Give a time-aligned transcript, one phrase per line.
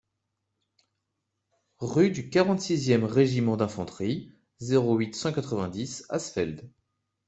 [1.77, 6.73] Rue du quarante-six e R.un., zéro huit, cent quatre-vingt-dix Asfeld